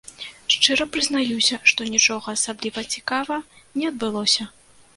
Шчыра 0.53 0.85
прызнаюся, 0.93 1.59
што 1.73 1.87
нічога 1.97 2.35
асабліва 2.37 2.85
цікава 2.97 3.41
не 3.79 3.85
адбылося. 3.95 4.51